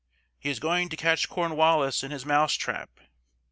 [0.39, 2.89] He is going to catch Cornwallis in his mouse trap!"